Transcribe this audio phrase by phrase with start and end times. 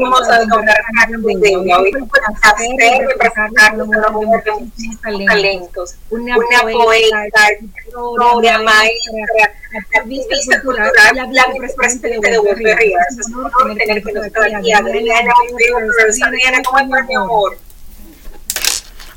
[0.00, 0.48] Vamos a los
[4.60, 5.94] muchísimos talentos.
[6.10, 7.24] Una poeta,
[8.58, 9.52] maestra,
[9.94, 12.94] activista cultural, la vicepresidente de Wolverine.
[13.08, 14.72] Es un tener que nos aquí.
[14.72, 15.32] Adriana,
[16.64, 17.65] ¿cómo estás, mi amor?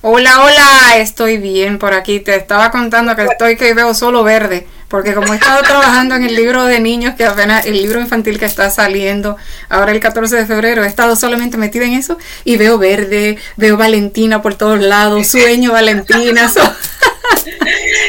[0.01, 2.21] Hola, hola, estoy bien por aquí.
[2.21, 6.23] Te estaba contando que estoy que veo solo verde, porque como he estado trabajando en
[6.23, 9.35] el libro de niños, que apenas el libro infantil que está saliendo
[9.67, 13.75] ahora el 14 de febrero, he estado solamente metida en eso y veo verde, veo
[13.75, 16.49] Valentina por todos lados, sueño Valentina.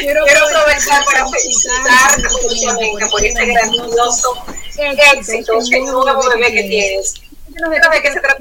[0.01, 4.45] quiero, aprovechar para felicitar por ese grandioso
[5.17, 7.15] éxito, el nuevo bebé que tienes
[7.51, 8.39] de qué se trata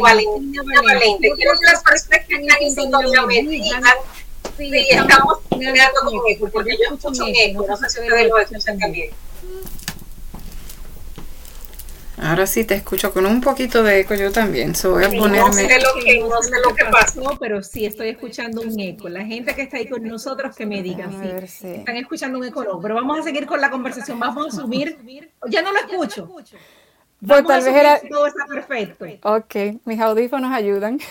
[0.00, 1.30] Valentina Valente.
[1.36, 3.82] Quiero que las personas que están en sintonía me digan
[4.56, 8.38] si estamos creando como eco, porque yo escucho un eco, no sé si ustedes lo
[8.38, 9.10] escuchan también.
[12.20, 14.74] Ahora sí te escucho con un poquito de eco yo también.
[14.74, 15.38] So voy a ponerme.
[15.38, 19.08] No sé, lo que, no sé lo que pasó, pero sí estoy escuchando un eco.
[19.08, 21.12] La gente que está ahí con nosotros que me digan
[21.60, 22.80] si están escuchando un eco no.
[22.80, 24.18] Pero vamos a seguir con la conversación.
[24.18, 24.98] Vamos a subir.
[25.48, 26.28] Ya no lo escucho.
[27.26, 28.00] Pues tal vez era.
[28.08, 29.04] Todo está perfecto.
[29.24, 30.98] Ok, mis audífonos ayudan.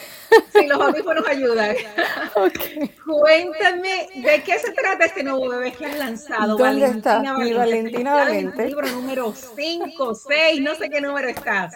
[0.54, 1.76] Sí, los audífonos ayudan.
[2.36, 2.92] Okay.
[3.06, 6.58] Cuéntame, ¿de qué se trata este nuevo bebé que han lanzado?
[6.58, 7.20] ¿Dónde está?
[7.38, 8.68] Mi Valentina Valente.
[8.68, 11.76] libro número 5, 6, no sé qué número estás.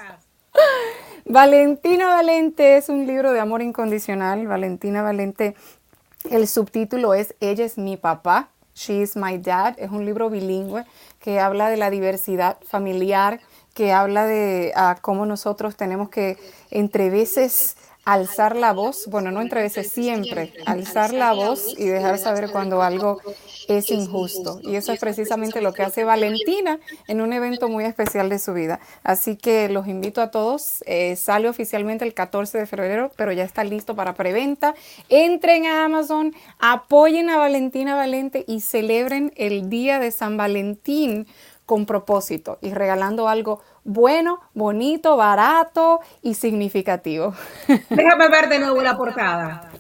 [1.26, 4.48] Valentina Valente es un libro de amor incondicional.
[4.48, 5.56] Valentina Valente,
[6.30, 8.50] el subtítulo es Ella es mi papá.
[8.74, 9.76] She is my dad.
[9.78, 10.86] Es un libro bilingüe
[11.20, 13.40] que habla de la diversidad familiar
[13.74, 16.38] que habla de cómo nosotros tenemos que
[16.70, 22.18] entre veces alzar la voz, bueno, no entre veces, siempre, alzar la voz y dejar
[22.18, 23.20] saber cuando algo
[23.68, 24.60] es injusto.
[24.64, 28.54] Y eso es precisamente lo que hace Valentina en un evento muy especial de su
[28.54, 28.80] vida.
[29.04, 30.84] Así que los invito a todos.
[30.88, 34.74] Eh, sale oficialmente el 14 de febrero, pero ya está listo para preventa.
[35.10, 41.28] Entren a Amazon, apoyen a Valentina Valente y celebren el Día de San Valentín
[41.66, 47.34] con propósito y regalando algo bueno, bonito, barato y significativo.
[47.90, 49.72] Déjame ver de nuevo la portada.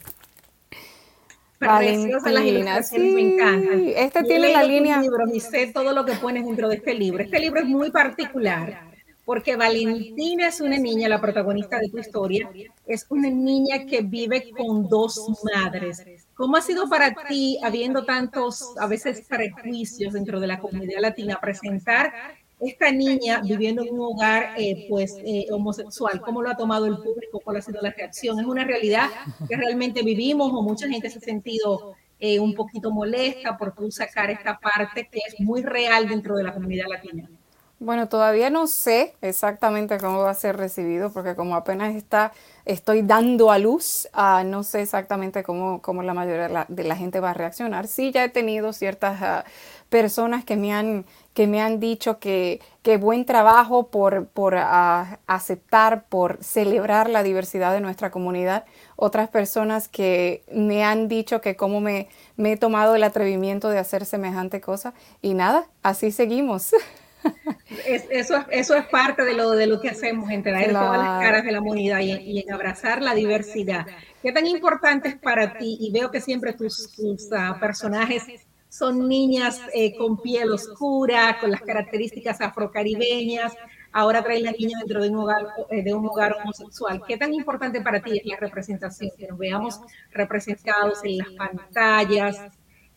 [1.59, 2.97] Valentina, sí.
[2.97, 3.73] me encanta.
[4.01, 4.99] Este tiene la línea.
[4.99, 7.23] Libro, y sé todo lo que pones dentro de este libro.
[7.23, 8.91] Este libro es muy particular
[9.25, 12.49] porque Valentina es una niña, la protagonista de tu historia,
[12.85, 16.20] es una niña que vive con dos madres.
[16.41, 21.37] ¿Cómo ha sido para ti, habiendo tantos, a veces, prejuicios dentro de la comunidad latina,
[21.39, 22.11] presentar
[22.59, 26.19] esta niña viviendo en un hogar eh, pues eh, homosexual?
[26.19, 27.41] ¿Cómo lo ha tomado el público?
[27.43, 28.39] ¿Cuál ha sido la reacción?
[28.39, 29.07] ¿Es una realidad
[29.47, 33.91] que realmente vivimos o mucha gente se ha sentido eh, un poquito molesta por tú
[33.91, 37.29] sacar esta parte que es muy real dentro de la comunidad latina?
[37.81, 42.31] Bueno, todavía no sé exactamente cómo va a ser recibido, porque como apenas está,
[42.63, 47.19] estoy dando a luz, uh, no sé exactamente cómo, cómo la mayoría de la, gente
[47.19, 47.87] va a reaccionar.
[47.87, 49.45] Sí, ya he tenido ciertas ah,
[49.89, 55.17] personas que me han, que me han dicho que, que buen trabajo por, por ah,
[55.25, 58.65] aceptar, por celebrar la diversidad de nuestra comunidad.
[58.95, 63.79] Otras personas que me han dicho que cómo me, me he tomado el atrevimiento de
[63.79, 64.93] hacer semejante cosa.
[65.23, 66.75] Y nada, así seguimos.
[68.09, 71.43] eso, eso es parte de lo, de lo que hacemos, en traer todas las caras
[71.43, 73.85] de la comunidad y, en abrazar la diversidad.
[74.21, 75.77] ¿Qué tan importante es para ti?
[75.79, 76.89] Y veo que siempre tus,
[77.31, 78.23] ah, personajes
[78.69, 83.53] son niñas eh, con piel oscura, con las características afrocaribeñas.
[83.91, 87.01] Ahora traes la niña dentro de un hogar, eh, de un hogar homosexual.
[87.05, 89.11] ¿Qué tan importante para ti es la representación?
[89.17, 89.81] Que nos veamos
[90.11, 92.37] representados en las pantallas,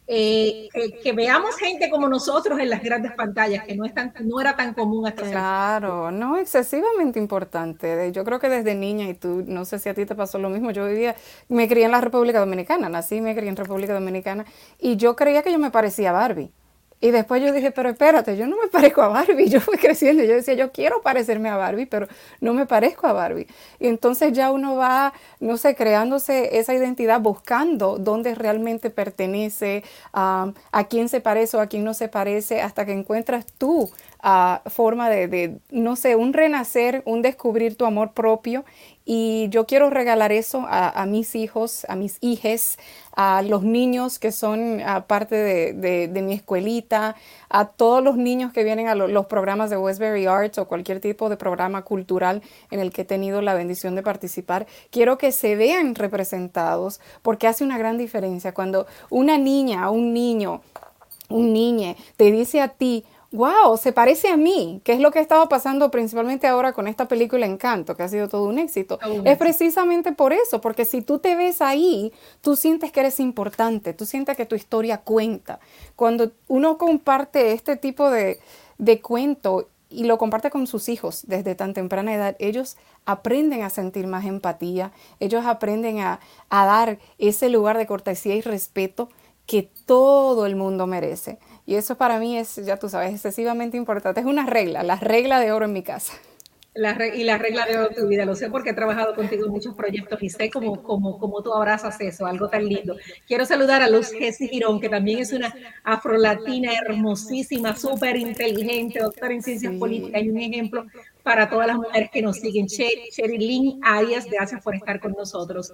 [0.06, 0.68] eh,
[1.02, 4.54] que, veamos gente como nosotros en las grandes pantallas, que no, es tan, no era
[4.54, 8.12] tan común hasta Claro, no, excesivamente importante.
[8.12, 10.50] Yo creo que desde niña, y tú, no sé si a ti te pasó lo
[10.50, 11.16] mismo, yo vivía,
[11.48, 14.44] me crié en la República Dominicana, nací y me crié en República Dominicana,
[14.78, 16.50] y yo creía que yo me parecía a Barbie.
[17.04, 19.46] Y después yo dije, pero espérate, yo no me parezco a Barbie.
[19.50, 22.08] Yo fui creciendo yo decía, yo quiero parecerme a Barbie, pero
[22.40, 23.46] no me parezco a Barbie.
[23.78, 29.84] Y entonces ya uno va, no sé, creándose esa identidad, buscando dónde realmente pertenece,
[30.14, 30.54] a
[30.88, 33.90] quién se parece o a quién no se parece, hasta que encuentras tú
[34.66, 38.64] forma de, no sé, un renacer, un descubrir tu amor propio.
[39.06, 42.78] Y yo quiero regalar eso a, mis hijos, a mis hijes,
[43.14, 45.36] a los niños que son parte
[45.74, 47.14] de, mi escuelita,
[47.50, 51.28] a todos los niños que vienen a los programas de Westbury Arts o cualquier tipo
[51.28, 52.40] de programa cultural
[52.70, 54.66] en el que he tenido la bendición de participar.
[54.90, 60.62] Quiero que se vean representados porque hace una gran diferencia cuando una niña, un niño,
[61.28, 63.04] un niño te dice a ti,
[63.34, 66.86] wow, se parece a mí, que es lo que ha estado pasando principalmente ahora con
[66.86, 69.00] esta película Encanto, que ha sido todo un éxito.
[69.24, 73.92] es precisamente por eso, porque si tú te ves ahí, tú sientes que eres importante,
[73.92, 75.58] tú sientes que tu historia cuenta.
[75.96, 78.38] Cuando uno comparte este tipo de,
[78.78, 83.70] de cuento y lo comparte con sus hijos desde tan temprana edad, ellos aprenden a
[83.70, 86.20] sentir más empatía, ellos aprenden a,
[86.50, 89.08] a dar ese lugar de cortesía y respeto
[89.46, 91.38] que todo el mundo merece.
[91.66, 94.20] Y eso para mí es, ya tú sabes, excesivamente importante.
[94.20, 96.12] Es una regla, la regla de oro en mi casa.
[97.14, 99.52] y la regla de oro en tu vida, lo sé porque he trabajado contigo en
[99.52, 102.96] muchos proyectos y sé cómo, cómo, cómo tú abrazas eso, algo tan lindo.
[103.26, 109.32] Quiero saludar a Luz Gessi Girón, que también es una afrolatina hermosísima, súper inteligente, doctora
[109.32, 110.84] en ciencias políticas y un ejemplo
[111.22, 112.66] para todas las mujeres que nos siguen.
[112.66, 115.72] Sherilyn Arias, gracias por estar con nosotros.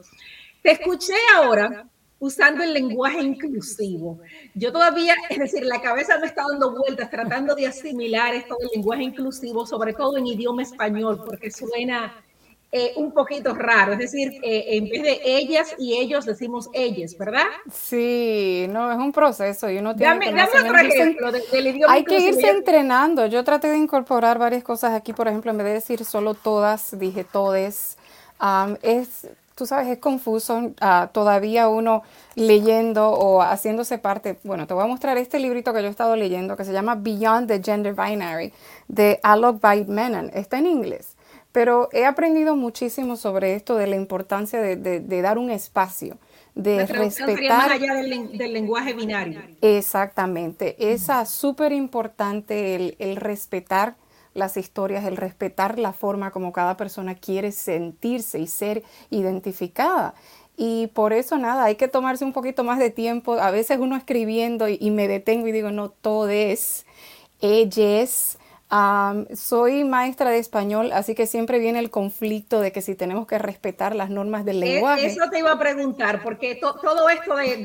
[0.63, 1.89] Te escuché ahora
[2.21, 4.21] usando el lenguaje inclusivo.
[4.55, 8.69] Yo todavía, es decir, la cabeza me está dando vueltas tratando de asimilar esto del
[8.75, 12.15] lenguaje inclusivo, sobre todo en idioma español, porque suena
[12.73, 13.95] eh, un poquito raro.
[13.95, 17.47] Es decir, eh, en vez de ellas y ellos decimos ellas, ¿verdad?
[17.73, 20.27] Sí, no, es un proceso y uno tiene que...
[20.31, 23.27] Dame otro ejemplo del idioma Hay que irse entrenando.
[23.27, 26.99] Yo traté de incorporar varias cosas aquí, por ejemplo, en vez de decir solo todas,
[26.99, 27.97] dije todes.
[28.83, 29.27] es
[29.61, 32.03] tú sabes, es confuso ah, todavía uno
[32.35, 34.39] leyendo o haciéndose parte.
[34.43, 36.95] Bueno, te voy a mostrar este librito que yo he estado leyendo que se llama
[36.95, 38.55] Beyond the Gender Binary
[38.89, 40.31] de Alok Vaidmenan.
[40.33, 41.15] Está en inglés,
[41.53, 46.17] pero he aprendido muchísimo sobre esto de la importancia de, dar un espacio
[46.55, 49.43] de respetar más allá del, lenguaje binario.
[49.61, 53.95] Exactamente, es súper importante el, el respetar
[54.35, 60.15] las historias, el respetar la forma como cada persona quiere sentirse y ser identificada.
[60.57, 63.35] Y por eso nada, hay que tomarse un poquito más de tiempo.
[63.35, 66.85] A veces uno escribiendo y, me detengo y digo, no, todo es,
[68.71, 73.27] ellas, soy maestra de español, así que siempre viene el conflicto de que si tenemos
[73.27, 75.07] que respetar las normas del e, lenguaje.
[75.07, 77.57] Eso te iba a preguntar, porque todo esto de,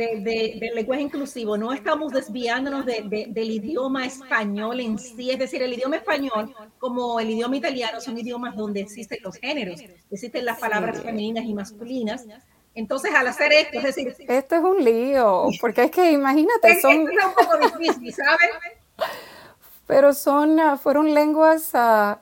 [0.60, 5.98] del lenguaje inclusivo, no estamos desviándonos del idioma español en sí, es decir, el idioma
[5.98, 9.81] español como el idioma italiano son idiomas donde existen los géneros,
[10.12, 12.25] existen las palabras femeninas y masculinas.
[12.74, 14.13] Entonces, al hacer esto, es decir...
[14.28, 17.07] Esto es un lío, porque es que imagínate, son...
[17.07, 18.50] Esto es un poco difícil, ¿sabes?
[19.87, 22.19] pero son, ah, fueron lenguas ah,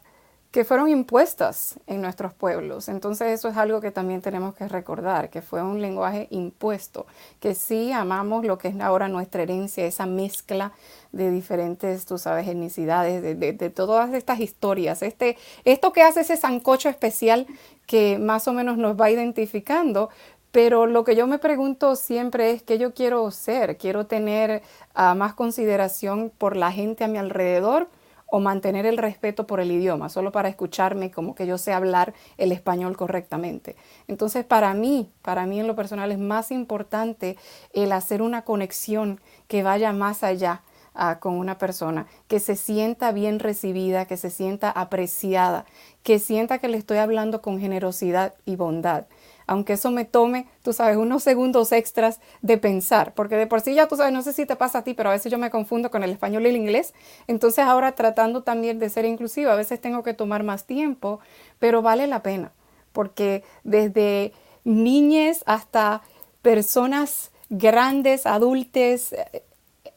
[0.54, 2.88] que fueron impuestas en nuestros pueblos.
[2.88, 7.07] Entonces eso es algo que también tenemos que recordar, que fue un lenguaje impuesto,
[7.39, 10.71] que sí amamos lo que es ahora nuestra herencia, esa mezcla
[11.12, 15.01] de diferentes, tú sabes, etnicidades, de, de, todas estas historias.
[15.01, 17.48] Este, esto que hace ese sancocho especial
[17.88, 20.10] que más o menos nos va identificando,
[20.54, 23.76] pero lo que yo me pregunto siempre es qué yo quiero ser.
[23.76, 24.62] Quiero tener
[24.94, 27.90] ah, más consideración por la gente a mi alrededor
[28.28, 32.14] o mantener el respeto por el idioma, solo para escucharme como que yo sé hablar
[32.38, 33.76] el español correctamente.
[34.08, 37.36] Entonces, para mí, para mí en lo personal es más importante
[37.74, 40.62] el hacer una conexión que vaya más allá
[40.94, 45.66] ah, con una persona, que se sienta bien recibida, que se sienta apreciada,
[46.04, 49.06] que sienta que le estoy hablando con generosidad y bondad
[49.48, 53.74] aunque eso me tome, tú sabes, unos segundos extras de pensar, porque de por sí
[53.74, 55.50] ya tú sabes, no sé si te pasa a ti, pero a veces yo me
[55.50, 56.94] confundo con el español y el inglés,
[57.28, 61.20] entonces ahora tratando también de ser inclusiva, a veces tengo que tomar más tiempo,
[61.60, 62.52] pero vale la pena,
[62.92, 64.34] porque desde
[64.64, 66.02] niñez hasta
[66.42, 69.44] personas grandes, adultes, eh,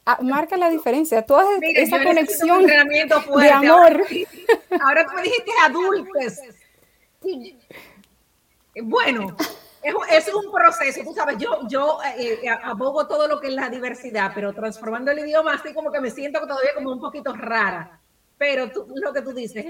[0.05, 2.77] ah, marca la diferencia, toda esa conexión de
[3.51, 4.05] amor.
[4.81, 6.35] Ahora, tú me dijiste adultos.
[8.83, 9.37] Bueno,
[9.83, 13.69] es, un proceso, tú sabes, yo, yo eh, eh, abogo todo lo que es la
[13.69, 18.01] diversidad, pero transformando el idioma así como que me siento todavía como un poquito rara.
[18.39, 19.65] Pero lo que tú dices,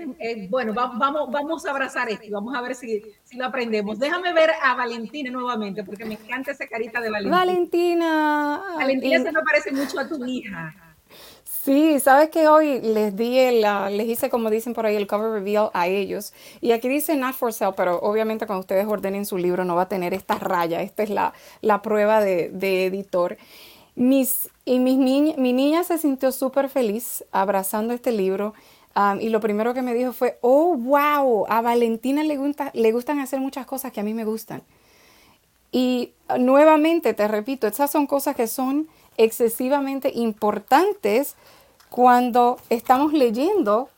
[0.51, 3.97] bueno, vamos, vamos a abrazar esto y vamos a ver si, si, lo aprendemos.
[3.97, 7.37] Déjame ver a Valentina nuevamente, porque me encanta esa carita de Valentina.
[7.37, 8.63] Valentina.
[8.77, 10.86] Valentina se me parece mucho a tu hija.
[11.67, 13.63] Sí, sabes que hoy les di el,
[13.97, 17.35] les hice como dicen por ahí el cover reveal a ellos y aquí dice not
[17.35, 20.81] for sale, pero obviamente cuando ustedes ordenen su libro no va a tener esta raya,
[20.81, 23.37] esta es la, la prueba de, de, editor.
[23.97, 28.55] Mis, y mis mi niña se sintió súper feliz abrazando este libro
[28.95, 32.93] um, y lo primero que me dijo fue, oh, wow, a Valentina le, gusta, le
[32.93, 34.63] gustan hacer muchas cosas que a mí me gustan.
[35.73, 41.35] Y nuevamente, te repito, estas son cosas que son excesivamente importantes
[41.91, 43.89] cuando estamos leyendo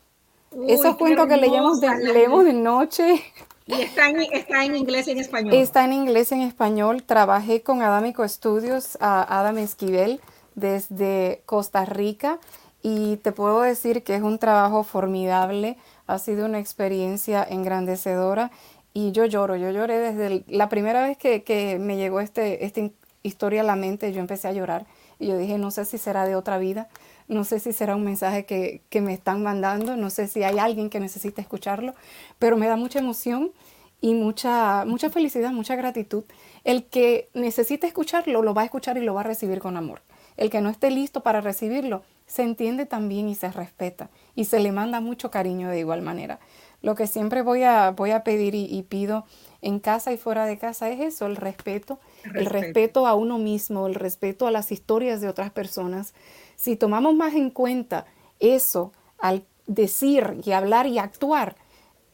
[0.66, 3.22] esos cuentos que leemos de, leemos de noche.
[3.66, 5.54] Y está en, está en, inglés y en español.
[5.54, 7.02] Está en inglés y en español.
[7.02, 10.20] Trabajé con Adamico Estudios, a Adam Esquivel,
[10.54, 12.38] desde Costa Rica.
[12.82, 15.76] y te puedo decir que es un trabajo formidable,
[16.06, 18.52] ha sido una experiencia engrandecedora
[18.94, 22.80] y yo lloro, yo lloré desde la primera vez que, me llegó este, esta
[23.22, 24.86] historia a la mente, yo empecé a llorar
[25.18, 26.88] y yo dije, no sé si será de otra vida,
[27.28, 30.58] no sé si será un mensaje que, que me están mandando, no sé si hay
[30.58, 31.94] alguien que necesite escucharlo,
[32.38, 33.52] pero me da mucha emoción
[34.00, 36.24] y mucha, mucha felicidad, mucha gratitud.
[36.64, 40.02] El que necesite escucharlo, lo va a escuchar y lo va a recibir con amor.
[40.36, 44.60] El que no esté listo para recibirlo, se entiende también y se respeta y se
[44.60, 46.38] le manda mucho cariño de igual manera.
[46.80, 49.24] Lo que siempre voy a, voy a pedir y, pido
[49.62, 51.98] en casa y fuera de casa es eso, el respeto,
[52.34, 56.14] el respeto a uno mismo, el respeto a las historias de otras personas.
[56.56, 58.06] Si tomamos más en cuenta
[58.40, 61.56] eso al decir y hablar y actuar,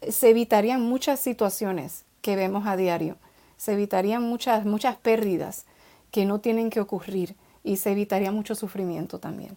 [0.08, 3.16] se evitarían muchas situaciones que vemos a diario,
[3.56, 5.66] se evitarían muchas, muchas pérdidas
[6.11, 9.56] que no tienen que ocurrir y se evitaría mucho sufrimiento también.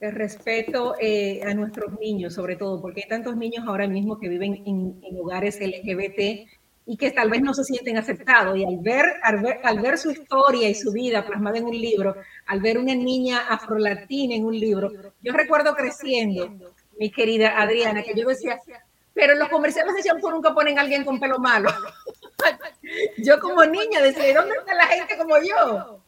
[0.00, 4.28] El respeto eh, a nuestros niños, sobre todo, porque hay tantos niños ahora mismo que
[4.28, 6.48] viven en, hogares LGBT
[6.86, 8.56] y que tal vez no se sienten aceptados.
[8.56, 11.78] Y al ver, al ver, al ver su historia y su vida plasmada en un
[11.78, 16.52] libro, al ver una niña afrolatina en un libro, yo recuerdo creciendo,
[16.98, 18.58] mi querida Adriana, que yo decía,
[19.14, 21.70] pero los comerciales decían por nunca ponen a alguien con pelo malo.
[23.18, 26.00] yo como niña decía, ¿dónde está la gente como yo?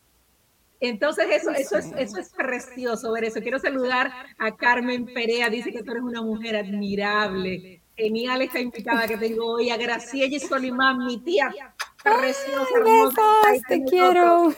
[0.81, 3.41] Entonces eso, eso, es, eso es precioso ver eso.
[3.41, 7.82] Quiero saludar a Carmen Perea, dice que tú eres una mujer admirable.
[7.97, 11.53] Genial esta invitada que tengo hoy, a Graciela Solimán, mi tía
[12.03, 13.23] preciosa,
[13.69, 14.55] te quiero.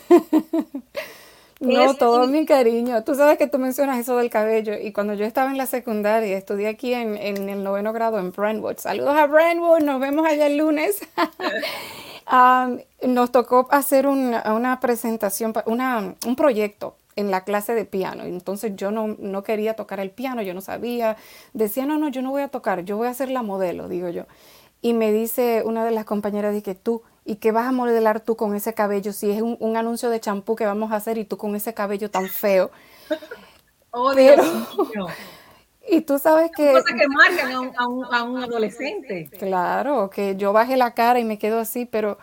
[1.60, 3.04] No, todo mi cariño.
[3.04, 6.36] Tú sabes que tú mencionas eso del cabello y cuando yo estaba en la secundaria,
[6.36, 8.78] estudié aquí en, el noveno grado en Brentwood.
[8.78, 11.00] Saludos a Brentwood, nos vemos allá el lunes.
[13.06, 18.24] nos tocó hacer una, presentación, una, un proyecto en la clase de piano.
[18.24, 21.16] Entonces yo no, no, quería tocar el piano, yo no sabía.
[21.52, 24.08] Decía, no, no, yo no voy a tocar, yo voy a ser la modelo, digo
[24.08, 24.24] yo.
[24.80, 28.36] Y me dice una de las compañeras, dije, tú, ¿Y qué vas a modelar tú
[28.36, 31.38] con ese cabello si es un, anuncio de champú que vamos a hacer y tú
[31.38, 32.70] con ese cabello tan feo?
[33.96, 34.12] Oh,
[35.88, 36.72] y tú sabes que...
[36.72, 39.30] Cosas que marcan a un, a un adolescente.
[39.38, 42.18] Claro, que yo bajé la cara y me quedo así, pero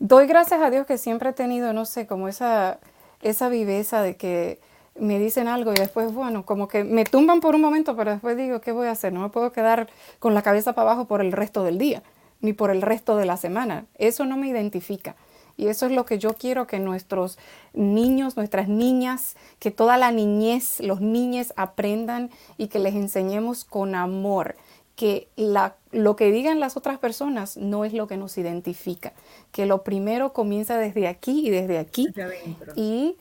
[0.00, 2.80] doy gracias a Dios que siempre he tenido, no sé, como esa,
[3.22, 4.60] esa viveza de que
[4.98, 8.36] me dicen algo y después, bueno, como que me tumban por un momento, pero después
[8.36, 9.12] digo, ¿qué voy a hacer?
[9.12, 12.02] No me puedo quedar con la cabeza para abajo por el resto del día
[12.40, 13.86] ni por el resto de la semana.
[13.96, 15.16] Eso no me identifica.
[15.56, 17.38] Y eso es lo que yo quiero que nuestros
[17.72, 23.94] niños, nuestras niñas, que toda la niñez, los niños aprendan y que les enseñemos con
[23.94, 24.56] amor
[24.96, 29.12] que la, lo que digan las otras personas no es lo que nos identifica,
[29.52, 32.08] que lo primero comienza desde aquí y desde aquí
[32.74, 33.16] y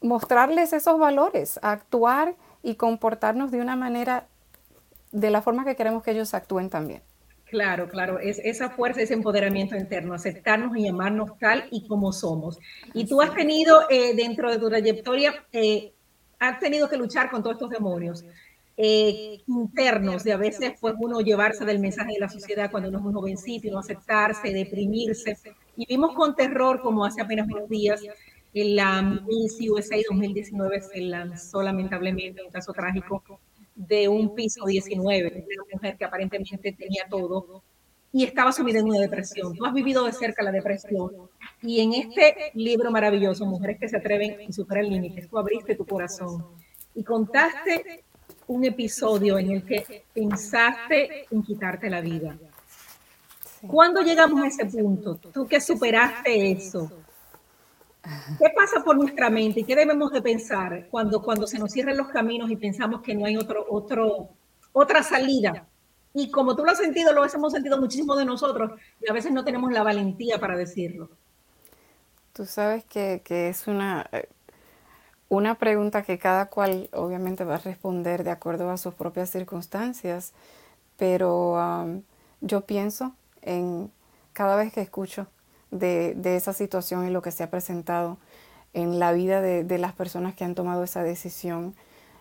[0.00, 4.26] mostrarles esos valores, actuar y comportarnos de una manera,
[5.10, 7.02] de la forma que queremos que ellos actúen también.
[7.46, 12.58] Claro, claro, es esa fuerza, ese empoderamiento interno, aceptarnos y llamarnos tal y como somos.
[12.94, 15.92] Y tú has tenido eh, dentro de tu trayectoria, eh,
[16.38, 18.24] has tenido que luchar con todos estos demonios
[18.84, 22.98] eh, internos de a veces pues uno llevarse del mensaje de la sociedad cuando uno
[22.98, 25.38] es muy jovencito no aceptarse, deprimirse.
[25.76, 28.02] Y vimos con terror como hace apenas unos días
[28.52, 33.22] en la Miss USA 2019 se lanzó lamentablemente un caso trágico
[33.76, 37.62] de un piso 19, de una mujer que aparentemente tenía todo
[38.12, 39.54] y estaba sumida en una depresión.
[39.54, 41.12] Tú has vivido de cerca la depresión
[41.62, 45.86] y en este libro maravilloso, Mujeres que se atreven y superan límites, tú abriste tu
[45.86, 46.44] corazón
[46.96, 48.02] y contaste
[48.46, 52.36] un episodio en el que pensaste en quitarte la vida.
[53.66, 55.16] ¿Cuándo llegamos a ese punto?
[55.16, 56.90] Tú que superaste eso,
[58.38, 61.96] ¿Qué pasa por nuestra mente y qué debemos de pensar cuando, cuando se nos cierran
[61.96, 64.30] los caminos y pensamos que no hay otro, otro,
[64.72, 65.66] otra salida?
[66.12, 69.30] Y como tú lo has sentido, lo hemos sentido muchísimo de nosotros y a veces
[69.30, 71.10] no tenemos la valentía para decirlo.
[72.32, 74.28] Tú sabes que, que es una, eh,
[75.32, 80.34] una pregunta que cada cual obviamente va a responder de acuerdo a sus propias circunstancias,
[80.98, 81.56] pero
[82.42, 83.90] yo pienso en
[84.34, 85.28] cada vez que escucho
[85.70, 88.18] de, esa situación y lo que se ha presentado
[88.74, 91.74] en la vida de, las personas que han tomado esa decisión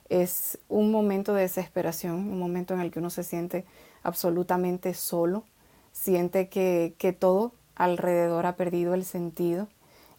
[0.08, 3.66] es un momento de desesperación, un momento en el que uno se siente
[4.04, 5.44] absolutamente solo,
[5.92, 9.68] siente que todo alrededor ha perdido el sentido.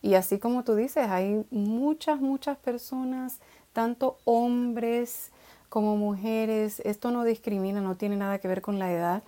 [0.03, 3.39] Y así como tú dices, hay muchas, muchas personas,
[3.73, 5.31] tanto hombres
[5.69, 9.23] como mujeres, esto no discrimina, no tiene nada que ver con la edad.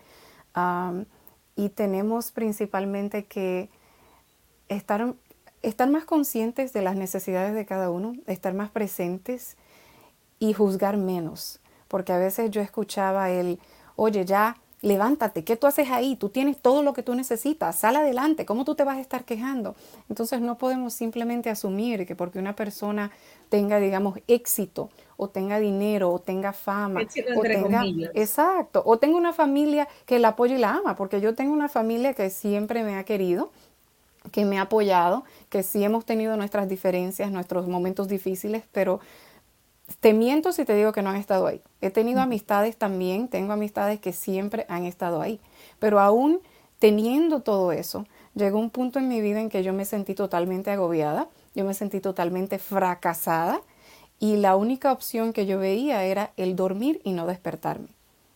[1.57, 3.71] y tenemos principalmente que
[4.69, 5.15] estar,
[5.63, 9.57] estar más conscientes de las necesidades de cada uno, estar más presentes
[10.39, 13.61] y juzgar menos, porque a veces yo escuchaba el,
[13.97, 16.15] oye, ya, levántate, ¿qué tú haces ahí?
[16.15, 19.25] Tú tienes todo lo que tú necesitas, sal adelante, ¿cómo tú te vas a estar
[19.25, 19.75] quejando?
[20.11, 23.11] Entonces no podemos simplemente asumir que porque una persona
[23.49, 27.01] tenga, digamos, éxito o tenga dinero o tenga fama
[27.37, 31.35] o tenga, exacto, o tenga una familia que la apoye y la ama, porque yo
[31.35, 33.51] tengo una familia que siempre me ha querido,
[34.33, 39.01] que me ha apoyado, que sí hemos tenido nuestras diferencias, nuestros momentos difíciles, pero
[40.01, 41.61] te miento si te digo que no han estado ahí.
[41.81, 45.41] He tenido amistades también, tengo amistades que siempre han estado ahí,
[45.79, 46.41] pero aún
[46.79, 50.71] teniendo todo eso, llegó un punto en mi vida en que yo me sentí totalmente
[50.71, 53.61] agobiada, yo me sentí totalmente fracasada
[54.19, 57.89] y la única opción que yo veía era el dormir y no despertarme,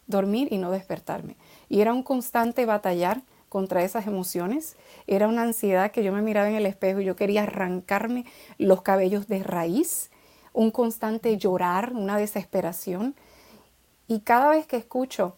[0.06, 1.36] dormir y no despertarme.
[1.68, 4.76] Y era un constante batallar contra esas emociones,
[5.06, 8.26] era una ansiedad que yo me miraba en el espejo y yo quería arrancarme
[8.58, 10.10] los cabellos de raíz
[10.52, 13.14] un constante llorar, una desesperación.
[14.06, 15.36] Y cada vez que escucho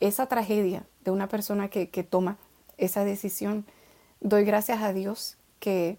[0.00, 2.36] esa tragedia de una persona que, toma
[2.76, 3.64] esa decisión,
[4.20, 5.98] doy gracias a Dios que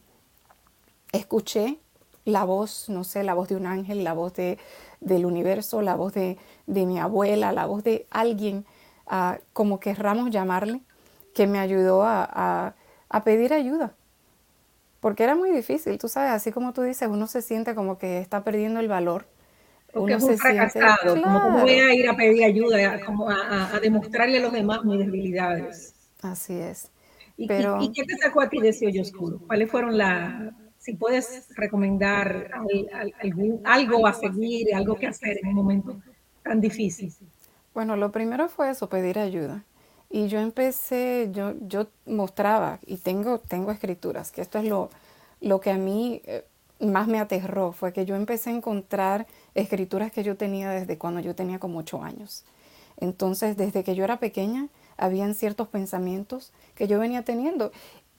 [1.11, 1.79] escuché
[2.25, 4.57] la voz, no sé, la voz de un ángel, la voz de,
[4.99, 6.37] del universo, la voz de,
[6.67, 8.65] mi abuela, la voz de alguien,
[9.09, 10.81] uh, como querramos llamarle,
[11.33, 12.73] que me ayudó a
[13.23, 13.93] pedir ayuda,
[15.07, 18.19] porque era muy difícil, tú sabes, así como tú dices, uno se siente como que
[18.19, 19.25] está perdiendo el valor.
[19.93, 24.39] Porque uno es un fracasado, como voy a ir a pedir ayuda, como a, demostrarle
[24.39, 25.95] a los demás mis debilidades.
[26.21, 26.91] Así es.
[27.37, 27.81] ¿Y, Pero...
[27.81, 29.39] ¿y, qué te sacó a ti de ese hoyo oscuro?
[29.47, 32.51] ¿Cuáles fueron las, si puedes recomendar
[33.63, 36.01] algo a seguir, algo que hacer en un momento
[36.43, 37.13] tan difícil?
[37.73, 39.63] Bueno, lo primero fue eso, pedir ayuda.
[40.09, 44.89] Y yo empecé, yo, yo mostraba, y tengo, tengo escrituras, que esto es lo,
[45.41, 46.45] lo que a mí eh,
[46.79, 51.19] más me aterró, fue que yo empecé a encontrar escrituras que yo tenía desde cuando
[51.19, 52.45] yo tenía como ocho años.
[52.97, 54.67] Entonces, desde que yo era pequeña,
[54.97, 57.71] habían ciertos pensamientos que yo venía teniendo.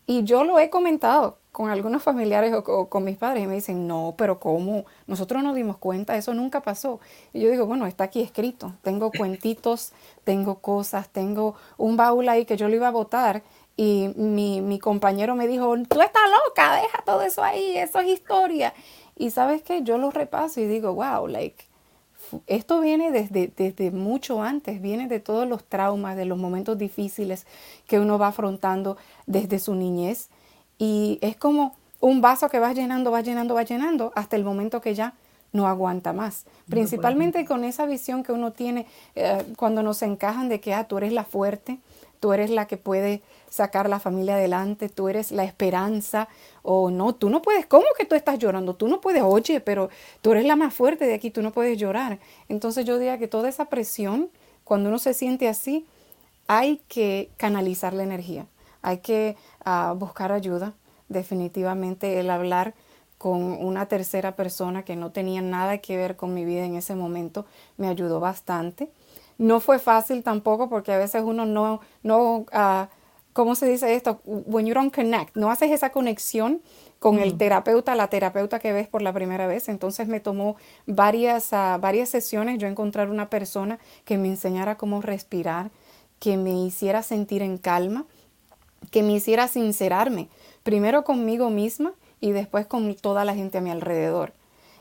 [0.07, 3.88] Y yo lo he comentado con algunos familiares o, con mis padres y me dicen,
[3.88, 4.84] no, pero ¿cómo?
[5.08, 7.00] Nosotros nos dimos cuenta, eso nunca pasó.
[7.32, 8.74] Y yo digo, bueno, está aquí escrito.
[8.82, 9.92] Tengo cuentitos,
[10.22, 13.42] tengo cosas, tengo un baúl ahí que yo lo iba a botar
[13.76, 18.06] y mi, mi compañero me dijo, tú estás loca, deja todo eso ahí, eso es
[18.06, 18.72] historia.
[19.16, 21.64] Y sabes qué, yo lo repaso y digo, wow, like,
[22.46, 27.48] esto viene desde, desde mucho antes, viene de todos los traumas, de los momentos difíciles
[27.88, 30.28] que uno va afrontando desde su niñez.
[30.78, 34.80] Y es como un vaso que va llenando, va llenando, va llenando, hasta el momento
[34.80, 35.14] que ya
[35.52, 36.44] no aguanta más.
[36.68, 40.98] Principalmente con esa visión que uno tiene eh, cuando nos encajan de que ah, tú
[40.98, 41.78] eres la fuerte,
[42.20, 46.28] tú eres la que puede sacar la familia adelante, tú eres la esperanza,
[46.62, 48.74] o no, tú no puedes, ¿cómo que tú estás llorando?
[48.74, 49.88] Tú no puedes, oye, pero
[50.20, 52.18] tú eres la más fuerte de aquí, tú no puedes llorar.
[52.48, 54.30] Entonces yo diría que toda esa presión,
[54.64, 55.86] cuando uno se siente así,
[56.46, 58.46] hay que canalizar la energía,
[58.82, 60.74] hay que ah, buscar ayuda,
[61.08, 62.74] definitivamente el hablar
[63.18, 66.94] con una tercera persona que no tenía nada que ver con mi vida en ese
[66.94, 68.90] momento me ayudó bastante.
[69.38, 72.86] No fue fácil tampoco porque a veces uno no, no uh,
[73.32, 74.20] ¿cómo se dice esto?
[74.24, 76.60] When you don't connect, no haces esa conexión
[76.98, 79.68] con el terapeuta, la terapeuta que ves por la primera vez.
[79.68, 85.00] Entonces me tomó varias, uh, varias sesiones yo encontrar una persona que me enseñara cómo
[85.02, 85.70] respirar,
[86.18, 88.06] que me hiciera sentir en calma,
[88.90, 90.28] que me hiciera sincerarme,
[90.62, 94.32] primero conmigo misma y después con toda la gente a mi alrededor.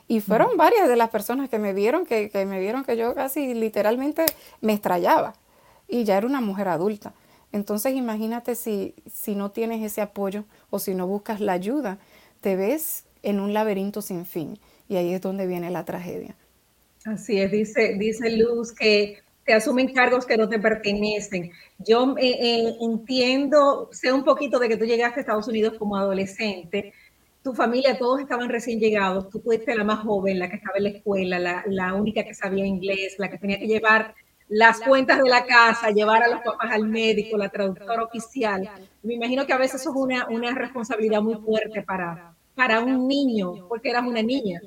[0.07, 3.53] Y fueron varias de las personas que me vieron, que, me vieron que yo casi
[3.53, 4.25] literalmente
[4.62, 5.33] me estrellaba.
[5.88, 7.13] Y ya era una mujer adulta.
[7.51, 11.97] Entonces imagínate si, si no tienes ese apoyo o si no buscas la ayuda,
[12.41, 14.60] te ves en un laberinto sin fin.
[14.88, 16.36] Y ahí es donde viene la tragedia.
[17.05, 21.51] Así es, dice, dice Luz que te asumen cargos que no te pertenecen.
[21.79, 25.95] Yo eh, eh, entiendo, sé un poquito de que tú llegaste a Estados Unidos como
[25.95, 26.93] adolescente,
[27.41, 30.83] tu familia, todos estaban recién llegados, tú fuiste la más joven, la que estaba en
[30.83, 34.15] la escuela, la, la, única que sabía inglés, la que tenía que llevar
[34.49, 38.69] las cuentas de la casa, llevar a los papás al médico, la traductora oficial.
[39.01, 43.07] Me imagino que a veces eso es una, una responsabilidad muy fuerte para, para un
[43.07, 44.60] niño, porque eras una niña.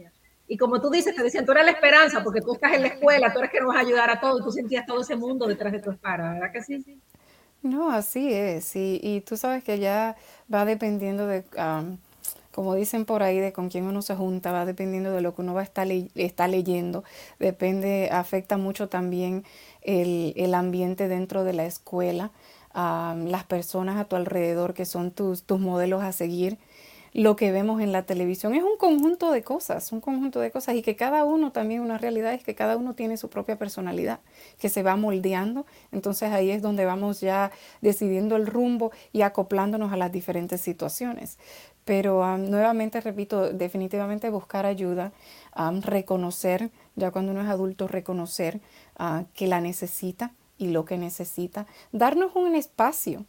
[0.51, 2.89] Y como tú dices, te decían, tú eres la esperanza, porque tú estás en la
[2.89, 5.47] escuela, tú eres que nos vas a ayudar a todos, tú sentías todo ese mundo
[5.47, 6.85] detrás de tu espalda, ¿verdad que sí?
[7.63, 10.17] No, así es, y, y tú sabes que ya
[10.53, 11.45] va dependiendo de
[12.51, 15.43] como dicen por ahí, de con quién uno se junta, va dependiendo de lo que
[15.43, 15.87] uno va a estar
[16.17, 17.05] está leyendo,
[17.39, 19.45] depende, afecta mucho también
[19.83, 22.33] el, el ambiente dentro de la escuela,
[22.75, 26.59] las personas a tu alrededor que son tus, tus modelos a seguir.
[27.13, 28.55] Lo que vemos en la televisión.
[28.55, 31.99] Es un conjunto de cosas, un conjunto de cosas y que cada uno también, una
[31.99, 34.21] realidad es que cada uno tiene su propia personalidad
[34.59, 35.67] que se va moldeando.
[35.93, 41.39] Entonces ahí es donde vamos ya decidiendo el rumbo y acoplándonos a las diferentes situaciones.
[41.85, 45.13] Pero nuevamente repito, definitivamente buscar ayuda,
[45.83, 48.61] reconocer, ya cuando uno es adulto, reconocer
[48.97, 53.25] ah, que la necesita y lo que necesita, darnos un espacio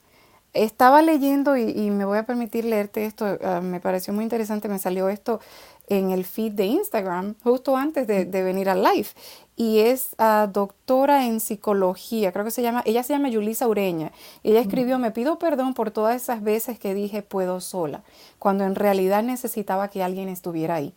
[0.53, 4.79] estaba leyendo y, me voy a permitir leerte esto, ah, me pareció muy interesante, me
[4.79, 5.39] salió esto
[5.87, 9.07] en el feed de Instagram justo antes de, venir al live
[9.55, 14.11] y es ah, doctora en psicología, creo que se llama, ella se llama Yulisa Ureña.
[14.43, 18.03] Ella escribió, me pido perdón por todas esas veces que dije puedo sola,
[18.39, 20.93] cuando en realidad necesitaba que alguien estuviera ahí.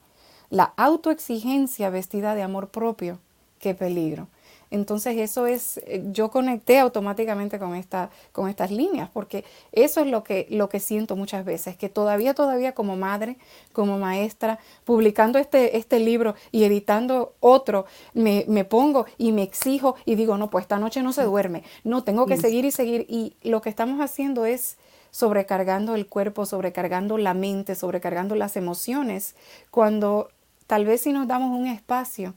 [0.50, 3.18] La autoexigencia vestida de amor propio,
[3.58, 4.28] qué peligro.
[4.74, 10.08] Entonces eso es, eh, yo conecté automáticamente con, esta, con estas líneas, porque eso es
[10.08, 13.36] lo que, lo que siento muchas veces, que todavía, todavía como madre,
[13.72, 19.94] como maestra, publicando este, este libro y editando otro, me, me pongo y me exijo
[20.04, 23.06] y digo, no, pues esta noche no se duerme, no, tengo que seguir y seguir.
[23.08, 24.76] Y lo que estamos haciendo es
[25.12, 29.36] sobrecargando el cuerpo, sobrecargando la mente, sobrecargando las emociones,
[29.70, 30.30] cuando
[30.66, 32.34] tal vez si nos damos un espacio,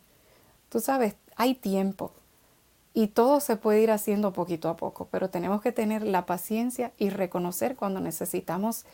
[0.69, 2.11] tú sabes, hay tiempo,
[2.97, 6.93] y todo se puede ir haciendo poquito a poco, pero tenemos que tener la paciencia
[6.97, 8.85] y reconocer cuando necesitamos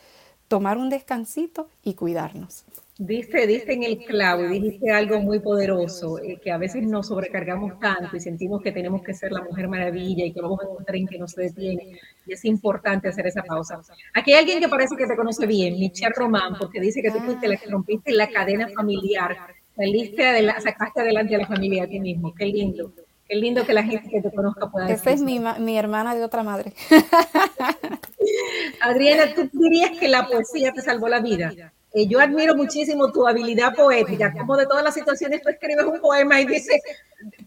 [0.46, 2.64] tomar un descansito y cuidarnos.
[2.98, 7.80] Dice, dice en el clavo, dijiste algo muy poderoso, eh, que a veces nos sobrecargamos
[7.80, 10.96] tanto y sentimos que tenemos que ser la mujer maravilla y que vamos a encontrar
[10.96, 11.98] en que no se detiene.
[12.26, 13.80] Y es importante hacer esa pausa.
[14.12, 17.20] Aquí hay alguien que parece que te conoce bien, Michelle Román, porque dice que tú
[17.20, 19.34] fuiste la que rompiste la cadena familiar,
[19.74, 22.34] saliste adelante, sacaste adelante a la familia a ti mismo.
[22.34, 22.92] Qué lindo.
[23.28, 26.22] Qué lindo que la gente que te conozca pueda Esa es mi, mi, hermana de
[26.22, 26.74] otra madre.
[28.80, 31.52] Adriana, ¿tú dirías que la poesía te salvó la vida?
[31.94, 36.00] Eh, yo admiro muchísimo tu habilidad poética, como de todas las situaciones tú escribes un
[36.00, 36.82] poema y dices,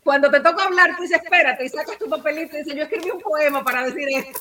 [0.04, 3.12] cuando te toca hablar, tú dices, espérate, y sacas tu papelito y dices, yo escribí
[3.12, 4.40] un poema para decir esto.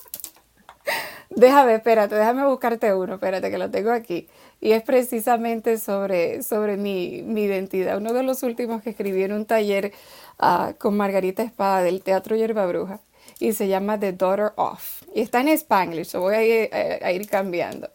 [1.31, 4.29] Déjame, espérate, déjame buscarte uno, espérate que lo tengo aquí.
[4.61, 7.99] Y es precisamente sobre, sobre mi, mi identidad.
[7.99, 9.93] Uno de los últimos que escribí en un taller
[10.79, 13.01] Con Margarita Espada del Teatro Yerba Bruja
[13.39, 15.03] y se llama The Daughter of.
[15.15, 17.91] Y está en Spanglish, so voy ir, a ir cambiando.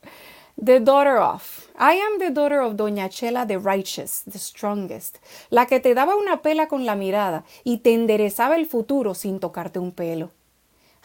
[0.63, 1.69] The daughter of.
[1.79, 5.17] I am the daughter of Doña Chela the righteous, the strongest,
[5.49, 9.39] la que te daba una pela con la mirada y te enderezaba el futuro sin
[9.39, 10.31] tocarte un pelo.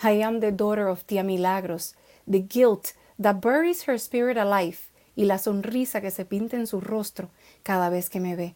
[0.03, 1.94] I am the daughter of Tía Milagros,
[2.27, 6.81] the guilt that buries her spirit alive y la sonrisa que se pinta en su
[6.81, 7.31] rostro
[7.62, 8.55] cada vez que me ve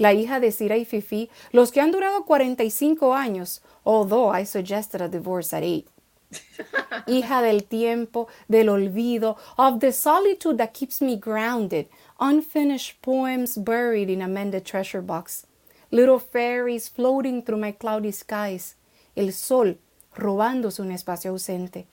[0.00, 5.02] la hija de Sira y Fifi, los que han durado 45 años, although I suggested
[5.02, 5.88] a divorce at eight.
[7.06, 11.86] hija del tiempo, del olvido, of the solitude that keeps me grounded,
[12.18, 15.46] unfinished poems buried in a mended treasure box,
[15.90, 18.76] little fairies floating through my cloudy skies,
[19.14, 19.76] el sol
[20.16, 21.84] robándose un espacio ausente.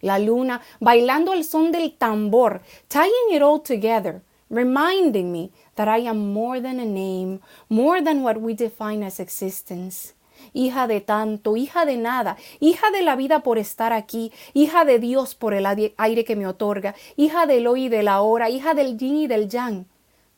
[0.00, 5.98] La luna bailando el son del tambor, tying it all together, reminding me that I
[5.98, 10.14] am more than a name, more than what we define as existence.
[10.54, 14.98] Hija de tanto, hija de nada, hija de la vida por estar aquí, hija de
[14.98, 18.74] Dios por el aire que me otorga, hija del hoy y de la hora, hija
[18.74, 19.86] del yin y del yang.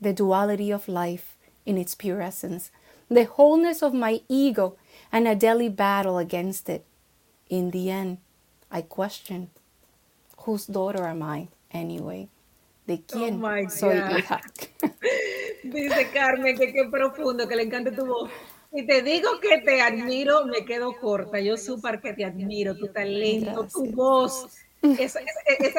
[0.01, 2.70] The duality of life in its pure essence,
[3.11, 4.77] the wholeness of my ego,
[5.12, 6.85] and a daily battle against it.
[7.51, 8.18] In the end,
[8.70, 9.51] I question
[10.38, 12.29] whose daughter am I anyway?
[12.90, 14.40] ¿De oh quién soy hija?
[15.62, 18.29] Dice Carmen que qué profundo, que le encanta tu voz.
[18.72, 21.38] Y te digo que te admiro, me quedo corta.
[21.38, 25.20] Yo súper que te admiro, tu talento, tu voz, esa,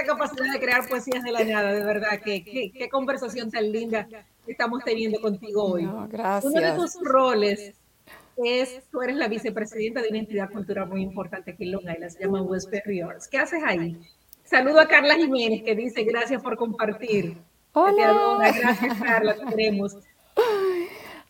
[0.06, 2.22] capacidad de crear poesías de la nada, de verdad.
[2.24, 4.08] Que, qué conversación tan linda
[4.48, 5.90] estamos teniendo contigo hoy.
[6.08, 6.50] gracias.
[6.50, 7.74] Uno de tus roles
[8.38, 12.10] es, tú eres la vicepresidenta de una entidad cultural muy importante aquí en Long Island,
[12.10, 13.28] se llama Westbury Arts.
[13.28, 13.98] ¿Qué haces ahí?
[14.52, 17.38] Saludo a Carla Jiménez que dice gracias por compartir.
[17.72, 18.52] Hola.
[18.54, 19.96] Gracias Carla, te queremos.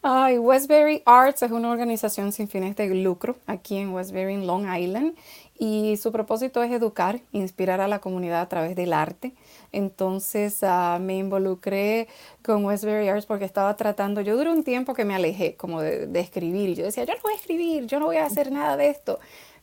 [0.01, 4.65] Ay, Westbury Arts es una organización sin fines de lucro aquí en Westbury, en Long
[4.75, 5.13] Island,
[5.59, 9.33] y su propósito es educar, inspirar a la comunidad a través del arte.
[9.71, 12.07] Entonces ah, me involucré
[12.43, 16.07] con Westbury Arts porque estaba tratando, yo duré un tiempo que me alejé como de,
[16.07, 18.51] de escribir y yo decía, yo no voy a escribir, yo no voy a hacer
[18.51, 19.19] nada de esto.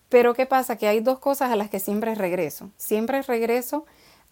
[0.09, 0.77] Pero ¿qué pasa?
[0.77, 2.71] Que hay dos cosas a las que siempre regreso.
[2.77, 3.85] Siempre regreso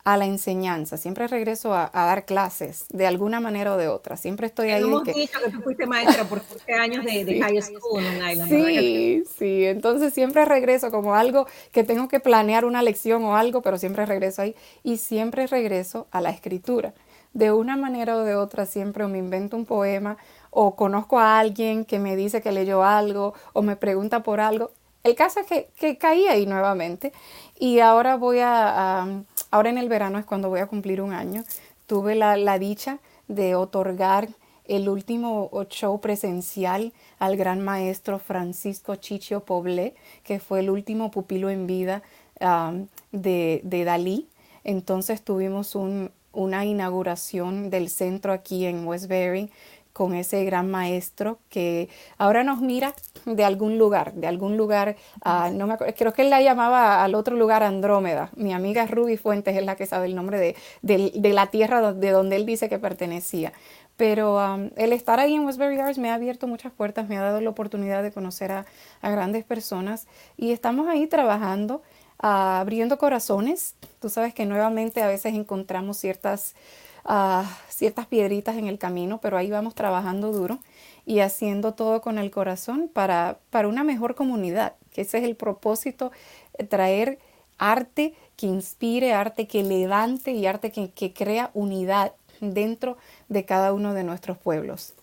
[0.07, 4.17] a la enseñanza, siempre regreso a, dar clases de alguna manera o de otra.
[4.17, 4.85] Siempre estoy ahí.
[4.85, 8.49] Hemos dicho que tú fuiste maestra por 15 años de, high school en Island.
[8.49, 13.63] Sí, sí, entonces siempre regreso como algo que tengo que planear una lección o algo,
[13.63, 16.95] pero siempre regreso ahí y siempre regreso a la escritura.
[17.33, 20.19] De una manera o de otra siempre me invento un poema
[20.51, 24.71] o conozco a alguien que me dice que leyó algo o me pregunta por algo.
[25.07, 27.13] El caso es que, que caí ahí nuevamente
[27.61, 31.45] y ahora voy a, ahora en el verano es cuando voy a cumplir un año.
[31.87, 34.29] Tuve la, dicha de otorgar
[34.65, 41.51] el último show presencial al gran maestro Francisco Chicho Poblé, que fue el último pupilo
[41.51, 42.03] en vida
[43.13, 44.27] de, de, Dalí.
[44.65, 45.77] Entonces tuvimos
[46.33, 49.53] una inauguración del centro aquí en Westbury
[49.97, 52.93] con ese gran maestro que ahora nos mira
[53.25, 57.15] de algún lugar, de algún lugar, ah, no me creo que él la llamaba al
[57.15, 58.29] otro lugar Andrómeda.
[58.37, 62.37] Mi amiga Ruby Fuentes es la que sabe el nombre de, la tierra de donde
[62.37, 63.55] él dice que pertenecía.
[63.97, 64.39] Pero
[64.77, 67.49] el estar ahí en Westbury Arts me ha abierto muchas puertas, me ha dado la
[67.49, 68.67] oportunidad de conocer a,
[69.01, 71.81] grandes personas y estamos ahí trabajando,
[72.19, 73.77] ah, abriendo corazones.
[73.99, 76.55] Tú sabes que nuevamente a veces encontramos ciertas
[77.69, 80.59] ciertas piedritas en el camino, pero ahí vamos trabajando duro
[81.05, 85.37] y haciendo todo con el corazón para, para una mejor comunidad, que ese es el
[85.37, 86.11] propósito,
[86.59, 87.19] eh, traer
[87.59, 92.97] arte que inspire, arte que levante y arte que, que crea unidad dentro
[93.29, 94.96] de cada uno de nuestros pueblos.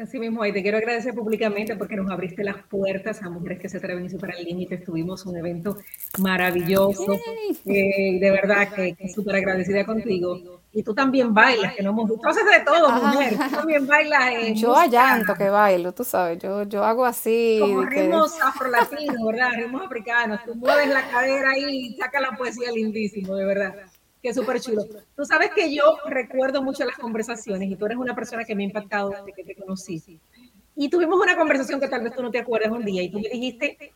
[0.00, 3.68] Así mismo, y te quiero agradecer públicamente porque nos abriste las puertas a mujeres que
[3.68, 4.78] se atreven a para el límite.
[4.78, 5.76] Tuvimos un evento
[6.18, 7.18] maravilloso.
[7.66, 10.62] Eh, de verdad que, que súper agradecida contigo.
[10.72, 12.26] Y tú también bailas, que no hemos visto.
[12.26, 13.34] haces de todo, mujer.
[13.34, 14.32] Tú también bailas.
[14.32, 16.38] En yo allanto que bailo, tú sabes.
[16.38, 17.58] Yo, yo hago así.
[17.60, 19.50] Como ritmos afrolatinos, ¿verdad?
[19.58, 20.40] Ritmos africanos.
[20.46, 23.74] Tú mueves la cadera ahí y saca la poesía lindísimo, de verdad.
[24.22, 24.84] Que súper chulo.
[25.16, 28.62] Tú sabes que yo recuerdo mucho las conversaciones y tú eres una persona que me
[28.62, 30.20] ha impactado desde que te conocí.
[30.76, 33.18] Y tuvimos una conversación que tal vez tú no te acuerdas un día y tú
[33.18, 33.92] me dijiste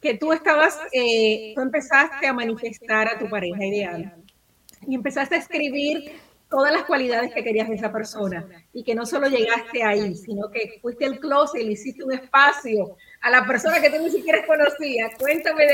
[0.00, 4.14] que tú estabas, eh, tú empezaste a manifestar a tu pareja ideal
[4.86, 6.12] y empezaste a escribir
[6.50, 10.50] todas las cualidades que querías de esa persona y que no solo llegaste ahí, sino
[10.50, 14.10] que fuiste al closet y le hiciste un espacio a la persona que tú ni
[14.10, 15.12] siquiera conocías.
[15.18, 15.64] Cuéntame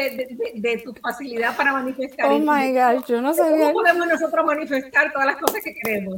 [0.55, 2.31] de, tu facilidad para manifestar.
[2.31, 3.67] Oh my God, yo no sabía.
[3.67, 6.17] ¿Cómo podemos nosotros manifestar todas las cosas que queremos?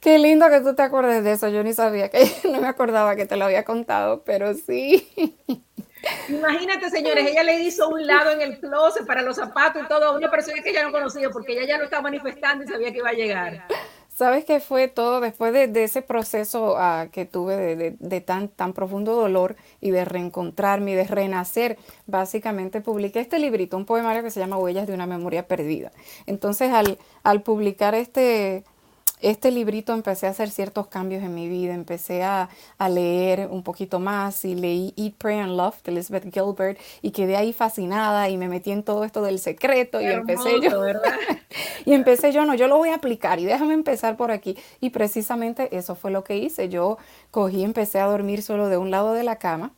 [0.00, 1.48] Qué lindo que tú te acuerdes de eso.
[1.48, 5.06] Yo ni sabía que no me acordaba que te lo había contado, pero sí.
[6.28, 10.04] Imagínate, señores, ella le hizo un lado en el closet para los zapatos y todo
[10.04, 12.90] a una persona que ella no conocía porque ella ya lo estaba manifestando y sabía
[12.90, 13.66] que iba a llegar.
[14.14, 19.16] ¿Sabes qué fue todo después de, ese proceso ah, que tuve de, tan, tan profundo
[19.16, 21.78] dolor y de reencontrarme y de renacer?
[22.06, 25.90] Básicamente publiqué este librito, un poemario que se llama Huellas de una memoria perdida.
[26.26, 28.62] Entonces, al, al publicar este,
[29.24, 32.48] este librito empecé a hacer ciertos cambios en mi vida, empecé a,
[32.88, 37.36] leer un poquito más y leí Eat, Pray and Love de Elizabeth Gilbert y quedé
[37.36, 40.82] ahí fascinada y me metí en todo esto del secreto y empecé yo,
[41.86, 44.56] y empecé yo, no, yo lo voy a aplicar y déjame empezar por aquí.
[44.80, 46.98] Y precisamente eso fue lo que hice, yo
[47.30, 49.72] cogí, empecé a dormir solo de un lado de la cama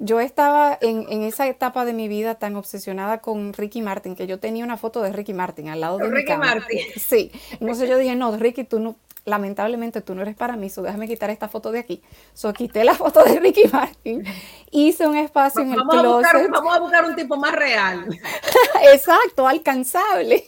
[0.00, 4.38] yo estaba en, esa etapa de mi vida tan obsesionada con Ricky Martin que yo
[4.38, 6.78] tenía una foto de Ricky Martin al lado de Ricky Martin.
[6.96, 7.32] Sí.
[7.58, 11.08] Entonces yo dije, no, Ricky, tú no, lamentablemente tú no eres para mí, so déjame
[11.08, 12.00] quitar esta foto de aquí.
[12.32, 14.24] So quité la foto de Ricky Martin,
[14.70, 16.48] hice un espacio en el closet.
[16.48, 18.06] vamos a buscar un tipo más real.
[18.92, 20.44] Exacto, alcanzable.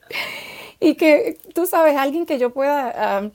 [0.80, 3.20] y que tú sabes, alguien que yo pueda...
[3.20, 3.30] Eh,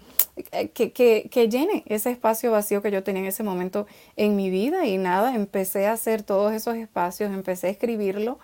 [0.73, 4.49] que, que, que, llene ese espacio vacío que yo tenía en ese momento en mi
[4.49, 8.39] vida y nada, empecé a hacer todos esos espacios, empecé a escribirlo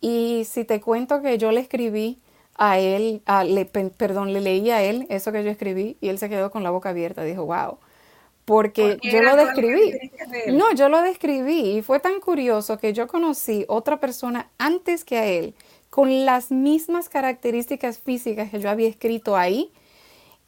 [0.00, 2.18] y si te cuento que yo le escribí
[2.54, 6.28] a él, le, perdón, le leí a él eso que yo escribí y él se
[6.28, 7.78] quedó con la boca abierta, dijo, wow,
[8.44, 9.92] porque yo lo describí.
[10.52, 15.18] No, yo lo describí y fue tan curioso que yo conocí otra persona antes que
[15.18, 15.54] a él
[15.90, 19.70] con las mismas características físicas que yo había escrito ahí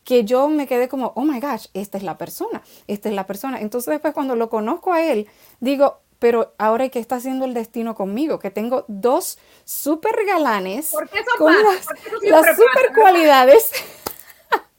[0.09, 3.27] que yo me quedé como, oh my gosh, esta es la persona, esta es la
[3.27, 3.61] persona.
[3.61, 5.29] Entonces después cuando lo conozco a él,
[5.61, 8.39] digo, pero ahora ¿qué está haciendo el destino conmigo?
[8.39, 10.93] Que tengo dos super galanes
[11.37, 11.85] con las,
[12.57, 13.71] super cualidades.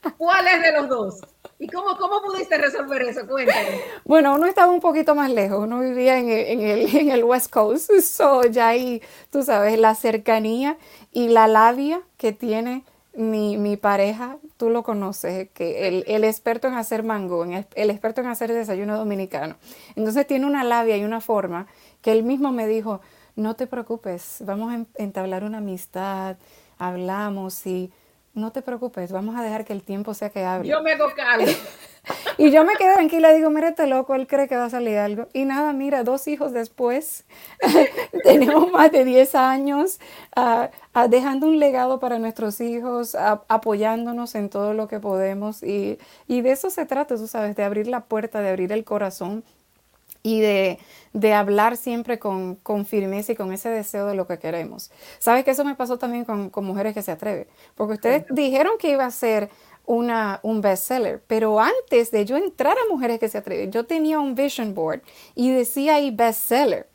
[0.18, 1.20] ¿Cuál es de los dos?
[1.60, 3.24] ¿Y cómo, cómo pudiste resolver eso?
[3.28, 3.82] Cuéntame.
[4.04, 7.22] Bueno, uno estaba un poquito más lejos, uno vivía en el, en el, en el
[7.22, 10.76] West Coast, so ya ahí, tú sabes, la cercanía
[11.12, 12.82] y la labia que tiene
[13.14, 18.20] mi, mi, pareja, tú lo conoces, que el, experto en hacer mango, el, el, experto
[18.20, 19.56] en hacer desayuno dominicano.
[19.96, 21.66] Entonces tiene una labia y una forma
[22.02, 23.00] que él mismo me dijo,
[23.36, 26.36] no te preocupes, vamos a entablar una amistad,
[26.76, 27.90] hablamos y
[28.32, 30.68] no te preocupes, vamos a dejar que el tiempo sea que hable.
[30.68, 31.46] Yo me hago cargo.
[32.38, 34.98] y yo me quedé tranquila, digo, mira este loco, él cree que va a salir
[34.98, 35.26] algo.
[35.32, 37.24] Y nada, mira, dos hijos después,
[38.24, 40.00] tenemos más de 10 años,
[40.36, 45.62] ah, ah, dejando un legado para nuestros hijos, apoyándonos en todo lo que podemos.
[45.62, 48.84] Y, y de eso se trata, tú sabes, de abrir la puerta, de abrir el
[48.84, 49.44] corazón
[50.22, 50.78] y de,
[51.12, 54.90] de hablar siempre con, con, firmeza y con ese deseo de lo que queremos.
[55.18, 57.46] ¿Sabes que eso me pasó también con, con Mujeres que se atreven?
[57.74, 59.50] Porque ustedes dijeron que iba a ser
[59.86, 64.20] una, un bestseller, pero antes de yo entrar a Mujeres que se atreven, yo tenía
[64.20, 65.02] un vision board
[65.34, 66.86] y decía ahí bestseller.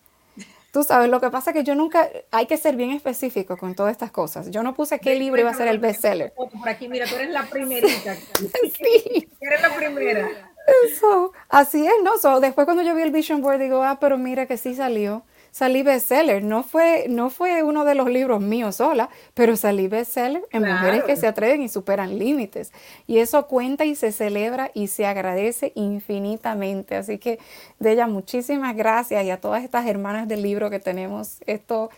[0.71, 3.75] Tú sabes, lo que pasa es que yo nunca, hay que ser bien específico con
[3.75, 4.51] todas estas cosas.
[4.51, 6.33] Yo no puse qué libro iba a ser el bestseller.
[6.33, 8.13] Por aquí, mira, tú eres la primerita.
[8.77, 9.29] sí.
[9.39, 10.54] Eres la primera.
[10.85, 12.17] Eso, así es, ¿no?
[12.17, 15.23] So, después cuando yo vi el Vision Board digo, ah, pero mira que sí salió.
[15.51, 16.43] Salí bestseller.
[16.43, 21.05] No fue, no fue uno de los libros míos sola, pero salí bestseller en mujeres
[21.05, 22.73] que se atreven y superan límites.
[23.07, 26.97] Y eso cuenta y se celebra y se agradece infinitamente.
[26.97, 27.39] Así que,
[27.79, 31.37] de ella, muchísimas gracias y a todas estas hermanas del libro que tenemos.
[31.45, 31.89] Esto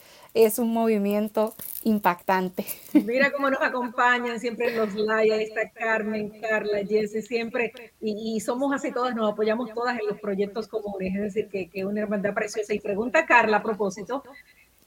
[0.45, 2.65] es un movimiento impactante.
[2.93, 7.71] Mira cómo nos acompañan siempre en los live, ahí está Carmen, Carla, Jesse, siempre,
[8.02, 11.86] y, somos así todas, nos apoyamos todas en los proyectos comunes, es decir, que, que
[11.86, 12.73] una hermandad preciosa.
[12.73, 14.23] Y pregunta Carla a propósito,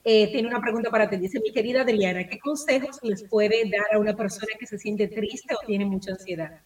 [0.05, 3.95] eh, tiene una pregunta para ti, dice mi querida Adriana, ¿qué consejos les puede dar
[3.95, 6.61] a una persona que se siente triste o tiene mucha ansiedad?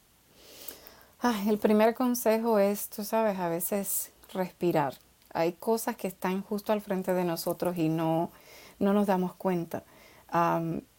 [1.48, 4.94] el primer consejo es, tú sabes, a veces respirar.
[5.32, 8.30] Hay cosas que están justo al frente de nosotros y no,
[8.84, 9.82] no nos damos cuenta.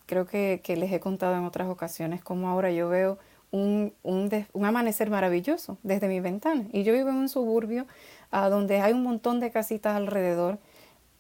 [0.06, 3.18] creo que, les he contado en otras ocasiones cómo ahora yo veo
[3.52, 3.94] un,
[4.62, 6.66] amanecer maravilloso desde mi ventana.
[6.74, 7.86] Y yo vivo en un suburbio
[8.32, 10.58] ah, donde hay un montón de casitas alrededor,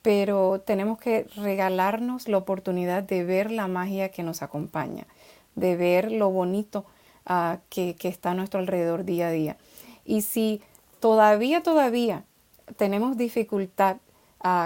[0.02, 5.08] pero tenemos que regalarnos la oportunidad de ver la magia que nos acompaña,
[5.56, 6.86] de ver lo bonito
[7.26, 9.58] ah, que, que está a nuestro alrededor día a día.
[10.04, 10.62] Y si
[11.00, 12.26] todavía, todavía
[12.78, 13.98] tenemos dificultad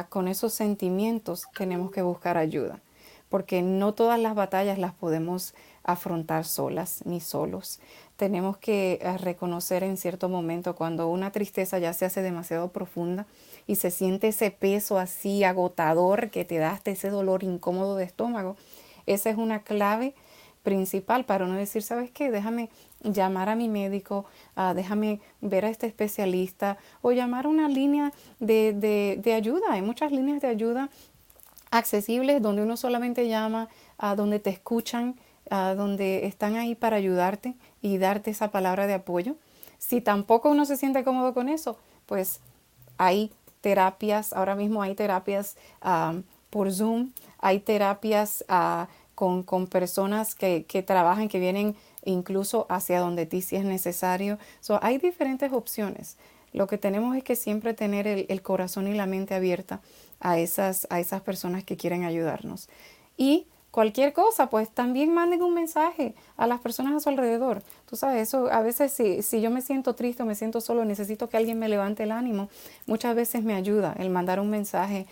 [0.10, 2.82] con esos sentimientos tenemos que buscar ayuda,
[3.30, 7.80] porque no todas las batallas las podemos afrontar solas ni solos.
[8.18, 13.26] Tenemos que eh, reconocer en cierto momento cuando una tristeza ya se hace demasiado profunda
[13.68, 18.04] y se siente ese peso así agotador que te da hasta ese dolor incómodo de
[18.04, 18.58] estómago.
[19.06, 20.14] Esa es una clave
[20.62, 22.32] principal para no decir, ¿sabes qué?
[22.32, 22.70] Déjame
[23.04, 24.26] llamar a mi médico,
[24.76, 28.74] déjame ver a este especialista o llamar a una línea de,
[29.22, 29.72] de, ayuda.
[29.72, 30.90] Hay muchas líneas de ayuda
[31.72, 33.70] accesibles donde uno solamente llama,
[34.16, 35.16] donde te escuchan,
[35.50, 39.36] donde están ahí para ayudarte y darte esa palabra de apoyo.
[39.78, 42.42] Si tampoco uno se siente cómodo con eso, pues
[42.98, 43.32] hay
[43.62, 45.56] terapias, ahora mismo hay terapias
[46.50, 48.44] por Zoom, hay terapias
[49.16, 54.38] con, con, personas que, que trabajan, que vienen incluso hacia donde ti si es necesario.
[54.60, 56.18] So, hay diferentes opciones.
[56.54, 59.82] Lo que tenemos es que siempre tener el, el, corazón y la mente abierta
[60.20, 62.70] a esas, a esas personas que quieren ayudarnos.
[63.18, 67.62] Y cualquier cosa, pues también manden un mensaje a las personas a su alrededor.
[67.88, 70.86] Tú sabes, eso a veces si, si yo me siento triste o me siento solo,
[70.86, 72.50] necesito que alguien me levante el ánimo.
[72.88, 75.06] Muchas veces me ayuda el mandar un mensaje.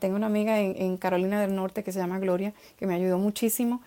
[0.00, 3.80] tengo una amiga en, Carolina del Norte que se llama Gloria, que me ayudó muchísimo.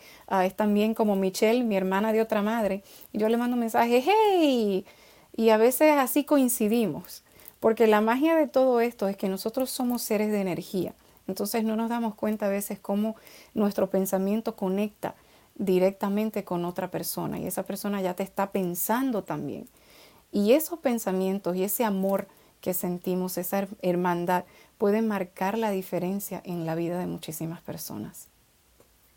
[0.43, 2.84] es también como Michelle, mi hermana de otra madre.
[3.12, 4.86] Y yo le mando un mensaje, hey,
[5.36, 7.24] y a veces así coincidimos.
[7.60, 10.93] Porque la magia de todo esto es que nosotros somos seres de energía.
[11.28, 13.16] Entonces no nos damos cuenta a veces cómo
[13.54, 15.16] nuestro pensamiento conecta
[15.56, 19.68] directamente con otra persona y esa persona ya te está pensando también.
[20.32, 22.28] Y esos pensamientos y ese amor
[22.62, 24.46] que sentimos, esa hermandad,
[24.78, 28.30] pueden marcar la diferencia en la vida de muchísimas personas.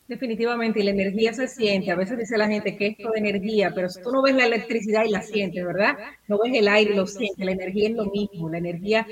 [0.08, 1.92] Definitivamente, y la energía se siente.
[1.92, 5.04] A veces dice la gente que esto de energía, pero tú no ves la electricidad
[5.04, 5.96] y la sientes, ¿verdad?
[6.26, 7.44] No ves el aire y lo sientes.
[7.44, 8.48] La energía es lo mismo.
[8.50, 9.06] La energía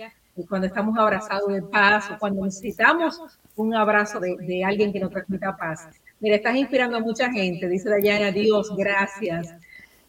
[0.46, 3.20] cuando estamos abrazados de paz o cuando necesitamos
[3.56, 5.88] un abrazo de, alguien que nos transmita paz.
[6.20, 9.54] Mira, estás inspirando a mucha gente, dice Dayana, Dios, gracias.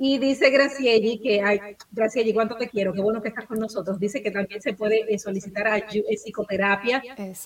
[0.01, 1.59] Y dice Gracieli que, ay,
[1.91, 3.99] Gracieli, cuánto te quiero, qué bueno que estás con nosotros.
[3.99, 7.03] Dice que también se puede eh, solicitar a, eh, psicoterapia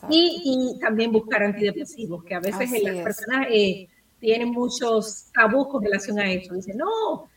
[0.08, 6.20] y, también buscar antidepresivos, que a veces las personas eh, tienen muchos tabús con relación
[6.20, 6.54] a eso.
[6.54, 7.28] Dice, no,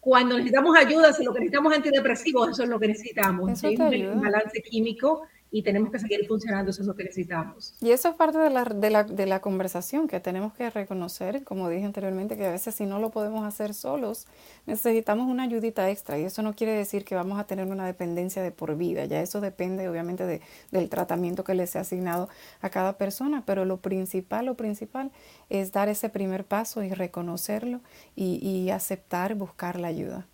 [0.00, 3.62] cuando necesitamos ayuda, si lo que necesitamos antidepresivos, eso es lo que necesitamos.
[3.62, 7.74] un balance químico y tenemos que seguir funcionando, eso es lo que necesitamos.
[7.80, 11.42] Y eso es parte de la, de la, de la conversación que tenemos que reconocer,
[11.44, 14.26] como dije anteriormente, que a veces si no lo podemos hacer solos,
[14.66, 18.42] necesitamos una ayudita extra y eso no quiere decir que vamos a tener una dependencia
[18.42, 22.28] de por vida, ya eso depende obviamente de, del tratamiento que les ha asignado
[22.60, 25.10] a cada persona, pero lo principal, lo principal
[25.48, 27.80] es dar ese primer paso y reconocerlo
[28.14, 30.26] y, y aceptar buscar la ayuda.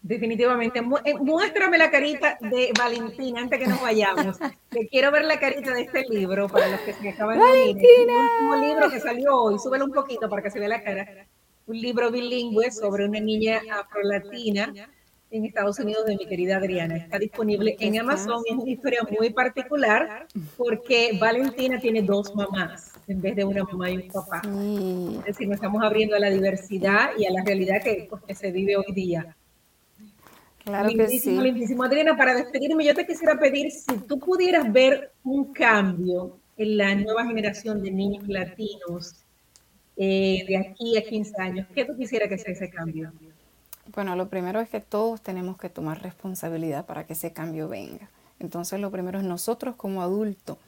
[0.00, 0.80] Definitivamente.
[1.04, 4.38] Eh, muéstrame la carita de Valentina antes que nos vayamos.
[4.70, 7.76] Que quiero ver la carita de este libro para los que se acaban de ver.
[7.76, 9.58] El último libro que salió hoy.
[9.58, 11.26] Súbelo un poquito para que se vea la cara.
[11.66, 14.72] Un libro bilingüe sobre una niña afrolatina
[15.30, 16.96] en Estados Unidos de mi querida Adriana.
[16.96, 20.26] Está disponible en Amazon y es una historia muy particular
[20.56, 24.42] porque Valentina tiene dos mamás en vez de una mamá y un papá.
[24.44, 28.34] Es decir, nos estamos abriendo a la diversidad y a la realidad que, pues, que
[28.34, 29.36] se vive hoy día.
[30.68, 31.74] Claro lindísimo, que sí.
[31.82, 36.94] Adriana, para despedirme, yo te quisiera pedir si tú pudieras ver un cambio en la
[36.94, 39.16] nueva generación de niños latinos
[39.96, 43.12] eh, de aquí a 15 años, ¿qué tú quisieras que sea ese cambio?
[43.94, 48.10] Bueno, lo primero es que todos tenemos que tomar responsabilidad para que ese cambio venga.
[48.38, 50.58] Entonces, lo primero es nosotros como adultos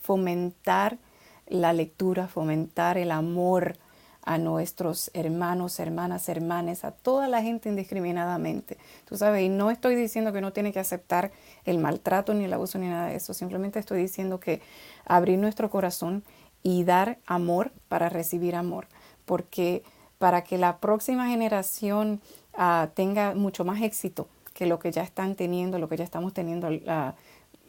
[0.00, 0.98] fomentar
[1.46, 3.76] la lectura, fomentar el amor,
[4.22, 8.76] a nuestros hermanos, hermanas, hermanes, a toda la gente indiscriminadamente.
[9.06, 11.32] Tú sabes, y no estoy diciendo que no tiene que aceptar
[11.64, 14.60] el maltrato ni el abuso ni nada de eso, simplemente estoy diciendo que
[15.06, 16.22] abrir nuestro corazón
[16.62, 18.86] y dar amor para recibir amor,
[19.24, 19.82] porque
[20.18, 22.20] para que la próxima generación
[22.54, 26.34] ah, tenga mucho más éxito que lo que ya están teniendo, lo que ya estamos
[26.34, 27.14] teniendo uh,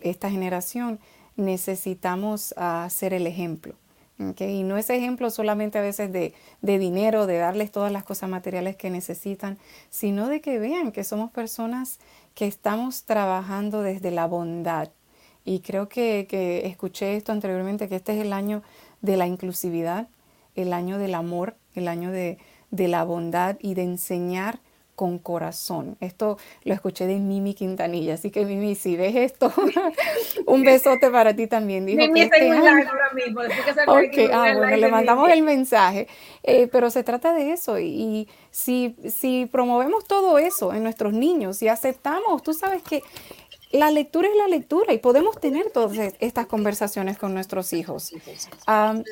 [0.02, 1.00] esta generación,
[1.38, 3.76] necesitamos uh, ser el ejemplo.
[4.40, 8.30] Y no es ejemplo solamente a veces de, de, dinero, de darles todas las cosas
[8.30, 9.58] materiales que necesitan,
[9.90, 12.00] sino de que vean que somos personas
[12.36, 14.90] que estamos trabajando desde la bondad.
[15.44, 18.62] Y creo que, que escuché esto anteriormente, que este es el año
[19.02, 20.08] de la inclusividad,
[20.56, 22.38] el año del amor, el año de,
[22.70, 24.60] de la bondad y de enseñar
[25.02, 25.98] con corazón.
[26.00, 29.52] Esto lo escuché de Mimi Quintanilla, así que Mimi, si ves esto,
[30.46, 31.88] un besote para ti también.
[31.88, 33.42] Dijo Mimi está en ahora mismo.
[33.88, 34.30] Okay.
[34.32, 36.08] Ah, bueno, le mandamos el mensaje.
[36.44, 41.64] Eh, pero se trata de eso y, si, si promovemos todo eso en nuestros niños
[41.64, 43.02] y aceptamos, tú sabes que
[43.74, 48.14] la lectura es la lectura y podemos tener todas estas conversaciones con nuestros hijos.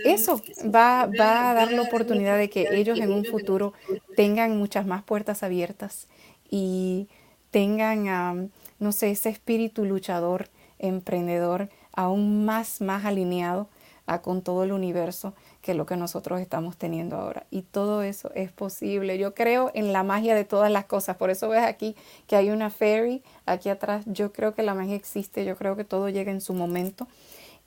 [0.06, 0.42] eso
[0.74, 3.74] va, a dar la oportunidad de que ellos en un futuro
[4.16, 6.08] tengan muchas más puertas abiertas
[6.50, 7.08] y
[7.52, 13.70] tengan, no sé, ese espíritu luchador, emprendedor, aún más, más alineado
[14.18, 17.46] con todo el universo que lo que nosotros estamos teniendo ahora.
[17.52, 19.18] Y todo eso es posible.
[19.18, 21.18] Yo creo en la magia de todas las cosas.
[21.18, 21.96] Por eso ves aquí
[22.28, 24.06] que hay una fairy aquí atrás.
[24.08, 25.44] Yo creo que la magia existe.
[25.46, 27.08] Yo creo que todo llega en su momento.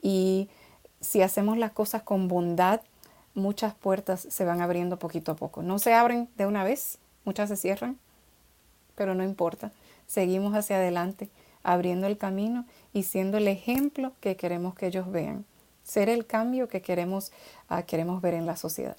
[0.00, 0.48] Y
[1.00, 2.80] si hacemos las cosas con bondad,
[3.34, 5.62] muchas puertas se van abriendo poquito a poco.
[5.62, 7.98] No se abren de una vez, muchas se cierran,
[8.94, 9.70] pero no importa.
[10.06, 11.28] Seguimos hacia adelante,
[11.62, 15.44] abriendo el camino y siendo el ejemplo que queremos que ellos vean
[15.82, 17.32] ser el cambio que queremos,
[17.70, 18.96] uh, queremos ver en la sociedad.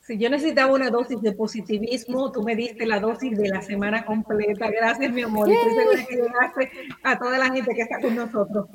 [0.00, 4.04] Si yo necesitaba una dosis de positivismo, tú me diste la dosis de la semana
[4.04, 4.68] completa.
[4.68, 5.48] Gracias, mi amor.
[5.48, 6.70] Y que
[7.04, 8.66] a toda la gente que está con nosotros.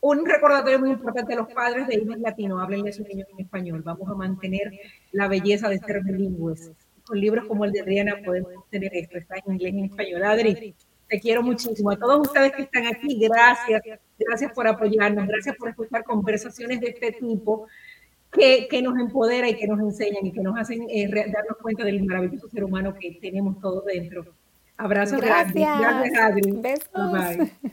[0.00, 3.44] Un recordatorio muy importante a los padres de hijos latinos, háblenle a sus niños en
[3.44, 3.82] español.
[3.82, 4.70] Vamos a mantener
[5.10, 6.70] la belleza de ser bilingües.
[7.04, 9.18] Con libros como el de Rihanna podemos tener esto.
[9.18, 10.22] Está en inglés y en español.
[10.22, 10.74] Adri,
[11.08, 11.90] te quiero muchísimo.
[11.90, 13.82] A todos ustedes que están aquí, gracias.
[14.18, 15.26] Gracias por apoyarnos.
[15.26, 17.66] Gracias por escuchar conversaciones de este tipo
[18.32, 21.84] que, que nos empodera y que nos enseñan y que nos hacen eh, darnos cuenta
[21.84, 24.26] del maravilloso ser humano que tenemos todos dentro.
[24.76, 25.80] Abrazos gracias.
[25.80, 26.52] Gracias, Adri.
[26.52, 27.12] Besos.
[27.12, 27.72] Bye.